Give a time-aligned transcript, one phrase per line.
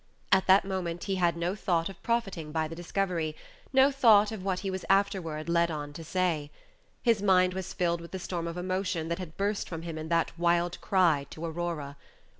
[0.31, 3.35] At that moment he had no thought of profiting by the discovery,
[3.71, 6.49] no thought of what he was afterward led on to say.
[7.03, 10.09] His mind was filled with the storm of emotion that had burst from him in
[10.09, 11.97] that wild cry to Aurora.